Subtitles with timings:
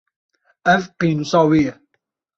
[0.73, 1.73] Ev, pênûsa wê ye.